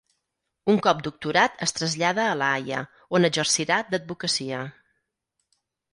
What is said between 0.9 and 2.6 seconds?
doctorat es trasllada a La